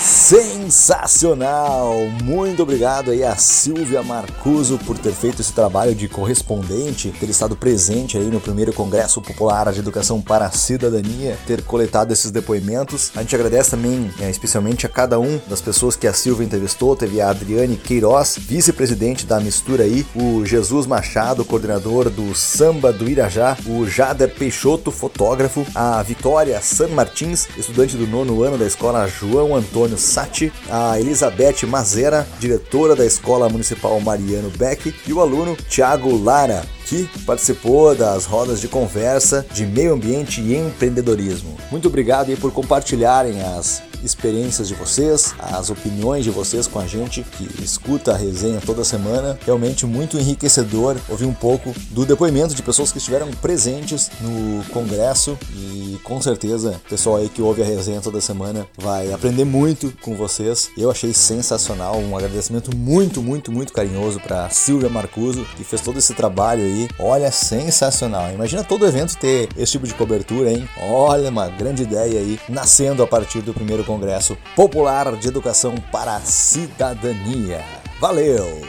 Sensacional! 0.00 1.92
Muito 2.22 2.62
obrigado 2.62 3.10
aí 3.10 3.24
a 3.24 3.34
Silvia 3.34 4.00
Marcuso 4.00 4.78
por 4.78 4.96
ter 4.96 5.12
feito 5.12 5.42
esse 5.42 5.52
trabalho 5.52 5.92
de 5.92 6.06
correspondente, 6.06 7.12
ter 7.18 7.28
estado 7.28 7.56
presente 7.56 8.16
aí 8.16 8.26
no 8.26 8.38
primeiro 8.38 8.72
Congresso 8.72 9.20
Popular 9.20 9.72
de 9.72 9.80
Educação 9.80 10.20
para 10.20 10.46
a 10.46 10.52
Cidadania, 10.52 11.36
ter 11.48 11.64
coletado 11.64 12.12
esses 12.12 12.30
depoimentos. 12.30 13.10
A 13.16 13.22
gente 13.22 13.34
agradece 13.34 13.72
também, 13.72 14.08
é, 14.20 14.30
especialmente 14.30 14.86
a 14.86 14.88
cada 14.88 15.18
um 15.18 15.40
das 15.48 15.60
pessoas 15.60 15.96
que 15.96 16.06
a 16.06 16.12
Silvia 16.12 16.46
entrevistou. 16.46 16.94
Teve 16.94 17.20
a 17.20 17.30
Adriane 17.30 17.76
Queiroz, 17.76 18.38
vice-presidente 18.38 19.26
da 19.26 19.40
Mistura 19.40 19.82
aí, 19.82 20.06
o 20.14 20.46
Jesus 20.46 20.86
Machado, 20.86 21.44
coordenador 21.44 22.08
do 22.08 22.36
Samba 22.36 22.92
do 22.92 23.08
Irajá, 23.08 23.58
o 23.66 23.84
Jader 23.84 24.32
Peixoto, 24.32 24.92
fotógrafo, 24.92 25.66
a 25.74 26.00
Vitória 26.04 26.60
San 26.60 26.88
Martins, 26.88 27.48
estudante 27.56 27.96
do 27.96 28.06
nono 28.06 28.44
ano 28.44 28.56
da 28.56 28.66
escola 28.66 29.08
João 29.08 29.56
Antônio 29.56 29.87
Sati, 29.96 30.50
a 30.68 30.98
Elizabeth 30.98 31.62
Mazera, 31.64 32.26
diretora 32.38 32.94
da 32.94 33.04
Escola 33.04 33.48
Municipal 33.48 34.00
Mariano 34.02 34.50
Beck, 34.56 34.92
e 35.06 35.12
o 35.12 35.20
aluno 35.20 35.56
Tiago 35.68 36.22
Lara, 36.22 36.64
que 36.88 37.06
participou 37.26 37.94
das 37.94 38.24
rodas 38.24 38.60
de 38.60 38.68
conversa 38.68 39.46
de 39.52 39.66
meio 39.66 39.92
ambiente 39.92 40.40
e 40.40 40.56
empreendedorismo. 40.56 41.56
Muito 41.70 41.88
obrigado 41.88 42.30
aí 42.30 42.36
por 42.36 42.50
compartilharem 42.50 43.42
as 43.42 43.82
experiências 44.02 44.68
de 44.68 44.74
vocês, 44.74 45.34
as 45.38 45.70
opiniões 45.70 46.24
de 46.24 46.30
vocês 46.30 46.66
com 46.66 46.78
a 46.78 46.86
gente 46.86 47.22
que 47.22 47.62
escuta 47.62 48.12
a 48.12 48.16
resenha 48.16 48.60
toda 48.64 48.84
semana. 48.84 49.38
Realmente 49.44 49.86
muito 49.86 50.18
enriquecedor 50.18 50.96
ouvir 51.08 51.26
um 51.26 51.34
pouco 51.34 51.72
do 51.90 52.04
depoimento 52.04 52.54
de 52.54 52.62
pessoas 52.62 52.92
que 52.92 52.98
estiveram 52.98 53.30
presentes 53.32 54.10
no 54.20 54.64
congresso 54.72 55.38
e 55.54 55.98
com 56.04 56.20
certeza 56.20 56.80
o 56.86 56.88
pessoal 56.88 57.16
aí 57.16 57.28
que 57.28 57.42
ouve 57.42 57.62
a 57.62 57.64
resenha 57.64 58.00
toda 58.00 58.20
semana 58.20 58.66
vai 58.76 59.12
aprender 59.12 59.44
muito 59.44 59.92
com 60.00 60.14
vocês. 60.14 60.70
Eu 60.76 60.90
achei 60.90 61.12
sensacional, 61.12 61.98
um 61.98 62.16
agradecimento 62.16 62.74
muito, 62.76 63.22
muito, 63.22 63.50
muito 63.50 63.72
carinhoso 63.72 64.20
para 64.20 64.48
Silvia 64.50 64.88
Marcuso 64.88 65.44
que 65.56 65.64
fez 65.64 65.82
todo 65.82 65.98
esse 65.98 66.14
trabalho 66.14 66.62
aí. 66.62 66.77
Olha, 66.98 67.32
sensacional. 67.32 68.30
Imagina 68.32 68.62
todo 68.62 68.86
evento 68.86 69.16
ter 69.16 69.48
esse 69.56 69.72
tipo 69.72 69.86
de 69.86 69.94
cobertura, 69.94 70.52
hein? 70.52 70.68
Olha, 70.80 71.30
uma 71.30 71.48
grande 71.48 71.82
ideia 71.82 72.20
aí 72.20 72.38
nascendo 72.48 73.02
a 73.02 73.06
partir 73.06 73.40
do 73.40 73.54
primeiro 73.54 73.82
Congresso 73.82 74.36
Popular 74.54 75.16
de 75.16 75.28
Educação 75.28 75.74
para 75.90 76.16
a 76.16 76.20
Cidadania. 76.20 77.64
Valeu! 77.98 78.60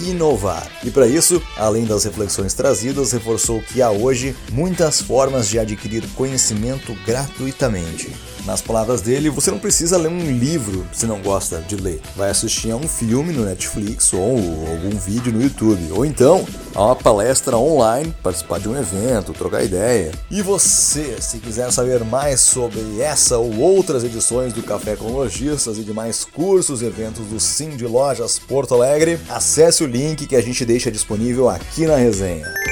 e 0.00 0.10
inovar. 0.10 0.70
E 0.84 0.92
para 0.92 1.08
isso, 1.08 1.42
além 1.56 1.84
das 1.84 2.04
reflexões 2.04 2.54
trazidas, 2.54 3.10
reforçou 3.10 3.60
que 3.60 3.82
há 3.82 3.90
hoje 3.90 4.36
muitas 4.52 5.00
formas 5.00 5.48
de 5.48 5.58
adquirir 5.58 6.06
conhecimento 6.14 6.96
gratuitamente. 7.04 8.12
Nas 8.44 8.60
palavras 8.60 9.00
dele, 9.00 9.30
você 9.30 9.52
não 9.52 9.58
precisa 9.58 9.96
ler 9.96 10.08
um 10.08 10.36
livro 10.36 10.84
se 10.92 11.06
não 11.06 11.22
gosta 11.22 11.60
de 11.60 11.76
ler. 11.76 12.00
Vai 12.16 12.28
assistir 12.28 12.72
a 12.72 12.76
um 12.76 12.88
filme 12.88 13.32
no 13.32 13.44
Netflix 13.44 14.12
ou 14.12 14.51
algum 14.70 14.96
vídeo 14.98 15.32
no 15.32 15.42
YouTube, 15.42 15.92
ou 15.92 16.04
então 16.04 16.46
a 16.74 16.86
uma 16.86 16.96
palestra 16.96 17.56
online, 17.56 18.14
participar 18.22 18.58
de 18.58 18.68
um 18.68 18.76
evento, 18.76 19.32
trocar 19.32 19.62
ideia. 19.62 20.12
E 20.30 20.40
você, 20.40 21.16
se 21.20 21.38
quiser 21.38 21.70
saber 21.70 22.04
mais 22.04 22.40
sobre 22.40 23.00
essa 23.00 23.38
ou 23.38 23.58
outras 23.58 24.04
edições 24.04 24.52
do 24.52 24.62
Café 24.62 24.96
com 24.96 25.12
Lojistas 25.12 25.78
e 25.78 25.82
demais 25.82 26.24
cursos 26.24 26.82
e 26.82 26.86
eventos 26.86 27.26
do 27.26 27.38
Sim 27.38 27.76
de 27.76 27.86
Lojas 27.86 28.38
Porto 28.38 28.74
Alegre, 28.74 29.18
acesse 29.28 29.84
o 29.84 29.86
link 29.86 30.26
que 30.26 30.36
a 30.36 30.42
gente 30.42 30.64
deixa 30.64 30.90
disponível 30.90 31.48
aqui 31.48 31.86
na 31.86 31.96
resenha. 31.96 32.71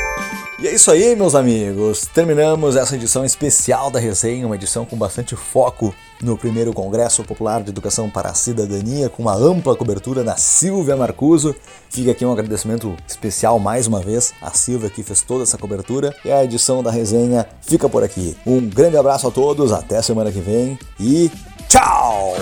E 0.62 0.68
é 0.68 0.74
isso 0.74 0.90
aí, 0.90 1.16
meus 1.16 1.34
amigos. 1.34 2.04
Terminamos 2.12 2.76
essa 2.76 2.94
edição 2.94 3.24
especial 3.24 3.90
da 3.90 3.98
resenha, 3.98 4.44
uma 4.44 4.56
edição 4.56 4.84
com 4.84 4.94
bastante 4.94 5.34
foco 5.34 5.94
no 6.20 6.36
primeiro 6.36 6.74
Congresso 6.74 7.24
Popular 7.24 7.62
de 7.62 7.70
Educação 7.70 8.10
para 8.10 8.28
a 8.28 8.34
Cidadania, 8.34 9.08
com 9.08 9.22
uma 9.22 9.34
ampla 9.34 9.74
cobertura 9.74 10.22
da 10.22 10.36
Silvia 10.36 10.94
Marcuso. 10.96 11.56
Fica 11.88 12.10
aqui 12.10 12.26
um 12.26 12.32
agradecimento 12.32 12.94
especial 13.08 13.58
mais 13.58 13.86
uma 13.86 14.00
vez 14.02 14.34
à 14.42 14.50
Silvia 14.50 14.90
que 14.90 15.02
fez 15.02 15.22
toda 15.22 15.44
essa 15.44 15.56
cobertura. 15.56 16.14
E 16.26 16.30
a 16.30 16.44
edição 16.44 16.82
da 16.82 16.90
resenha 16.90 17.46
fica 17.62 17.88
por 17.88 18.04
aqui. 18.04 18.36
Um 18.46 18.60
grande 18.60 18.98
abraço 18.98 19.26
a 19.28 19.30
todos, 19.30 19.72
até 19.72 20.02
semana 20.02 20.30
que 20.30 20.40
vem 20.40 20.78
e 20.98 21.30
tchau! 21.70 22.34